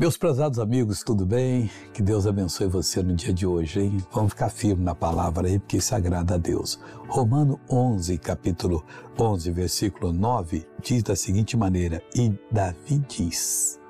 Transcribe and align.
Meus 0.00 0.16
prezados 0.16 0.60
amigos, 0.60 1.02
tudo 1.02 1.26
bem? 1.26 1.68
Que 1.92 2.00
Deus 2.00 2.24
abençoe 2.24 2.68
você 2.68 3.02
no 3.02 3.16
dia 3.16 3.34
de 3.34 3.44
hoje, 3.44 3.80
hein? 3.80 3.96
Vamos 4.12 4.30
ficar 4.30 4.48
firme 4.48 4.84
na 4.84 4.94
palavra 4.94 5.48
aí, 5.48 5.58
porque 5.58 5.78
isso 5.78 5.92
agrada 5.92 6.36
a 6.36 6.38
Deus. 6.38 6.78
Romano 7.08 7.58
11, 7.68 8.16
capítulo 8.18 8.84
11, 9.18 9.50
versículo 9.50 10.12
9, 10.12 10.64
diz 10.80 11.02
da 11.02 11.16
seguinte 11.16 11.56
maneira: 11.56 12.00
E 12.14 12.32
Davi 12.48 13.02
diz: 13.08 13.80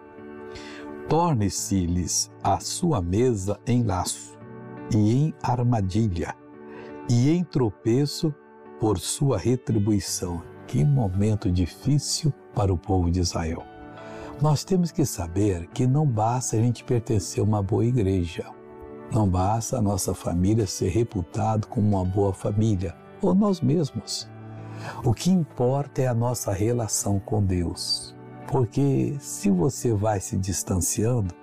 Torne-se-lhes 1.11 2.31
a 2.43 2.59
sua 2.59 3.03
mesa 3.03 3.61
em 3.67 3.83
laço 3.83 4.39
e 4.91 5.13
em 5.13 5.35
armadilha, 5.43 6.35
e 7.07 7.29
em 7.29 7.45
tropeço 7.45 8.35
por 8.81 8.99
sua 8.99 9.37
retribuição. 9.37 10.43
Que 10.67 10.83
momento 10.83 11.51
difícil 11.51 12.33
para 12.55 12.73
o 12.73 12.79
povo 12.79 13.11
de 13.11 13.21
Israel. 13.21 13.63
Nós 14.41 14.63
temos 14.63 14.93
que 14.93 15.05
saber 15.05 15.67
que 15.75 15.85
não 15.85 16.07
basta 16.07 16.57
a 16.57 16.61
gente 16.61 16.85
pertencer 16.85 17.41
a 17.41 17.45
uma 17.45 17.61
boa 17.61 17.85
igreja, 17.85 18.47
não 19.13 19.29
basta 19.29 19.77
a 19.79 19.83
nossa 19.83 20.15
família 20.15 20.65
ser 20.65 20.91
reputada 20.91 21.67
como 21.67 21.89
uma 21.89 22.05
boa 22.05 22.33
família, 22.33 22.95
ou 23.21 23.35
nós 23.35 23.61
mesmos. 23.61 24.31
O 25.05 25.13
que 25.13 25.29
importa 25.29 26.03
é 26.03 26.07
a 26.07 26.15
nossa 26.15 26.53
relação 26.53 27.19
com 27.19 27.43
Deus. 27.43 28.15
Porque 28.47 29.17
se 29.19 29.51
você 29.51 29.93
vai 29.93 30.21
se 30.21 30.37
distanciando, 30.37 31.35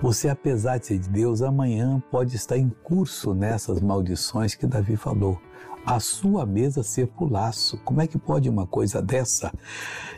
você, 0.00 0.28
apesar 0.28 0.78
de 0.78 0.86
ser 0.86 0.98
de 1.00 1.08
Deus, 1.08 1.42
amanhã 1.42 2.00
pode 2.08 2.36
estar 2.36 2.56
em 2.56 2.68
curso 2.68 3.34
nessas 3.34 3.80
maldições 3.80 4.54
que 4.54 4.66
Davi 4.66 4.96
falou. 4.96 5.40
A 5.84 5.98
sua 5.98 6.46
mesa 6.46 6.84
ser 6.84 7.08
por 7.08 7.30
laço. 7.30 7.78
Como 7.84 8.00
é 8.00 8.06
que 8.06 8.18
pode 8.18 8.48
uma 8.48 8.66
coisa 8.66 9.02
dessa? 9.02 9.52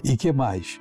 E 0.02 0.16
que 0.16 0.32
mais? 0.32 0.80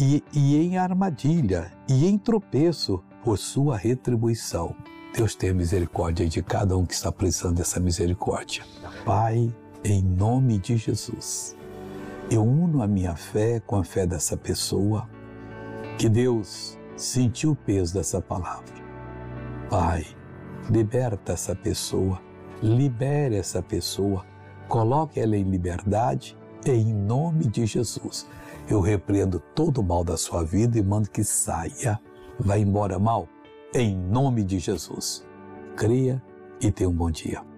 E, 0.00 0.22
e 0.32 0.56
em 0.56 0.78
armadilha 0.78 1.70
e 1.88 2.06
em 2.06 2.16
tropeço 2.18 3.02
por 3.24 3.38
sua 3.38 3.76
retribuição. 3.76 4.74
Deus 5.14 5.34
tenha 5.34 5.52
misericórdia 5.52 6.26
de 6.26 6.42
cada 6.42 6.76
um 6.76 6.86
que 6.86 6.94
está 6.94 7.12
precisando 7.12 7.56
dessa 7.56 7.78
misericórdia. 7.78 8.64
Pai, 9.04 9.54
em 9.84 10.02
nome 10.02 10.58
de 10.58 10.76
Jesus, 10.76 11.56
eu 12.30 12.42
uno 12.42 12.82
a 12.82 12.88
minha 12.88 13.14
fé 13.14 13.60
com 13.60 13.76
a 13.76 13.84
fé 13.84 14.06
dessa 14.06 14.36
pessoa, 14.36 15.08
que 15.98 16.08
Deus 16.08 16.78
sentiu 16.96 17.50
o 17.50 17.56
peso 17.56 17.92
dessa 17.94 18.22
palavra. 18.22 18.72
Pai, 19.68 20.06
liberta 20.70 21.32
essa 21.32 21.54
pessoa, 21.54 22.20
libere 22.62 23.36
essa 23.36 23.62
pessoa, 23.62 24.24
coloque 24.68 25.20
ela 25.20 25.36
em 25.36 25.44
liberdade, 25.44 26.38
em 26.66 26.92
nome 26.92 27.46
de 27.46 27.66
Jesus 27.66 28.26
eu 28.68 28.80
repreendo 28.80 29.40
todo 29.54 29.78
o 29.78 29.84
mal 29.84 30.04
da 30.04 30.16
sua 30.16 30.44
vida 30.44 30.78
e 30.78 30.82
mando 30.82 31.10
que 31.10 31.24
saia. 31.24 32.00
Vai 32.38 32.60
embora 32.60 32.98
mal, 32.98 33.28
em 33.74 33.96
nome 33.96 34.42
de 34.42 34.58
Jesus. 34.58 35.26
Creia 35.76 36.22
e 36.60 36.70
tenha 36.70 36.88
um 36.88 36.94
bom 36.94 37.10
dia. 37.10 37.51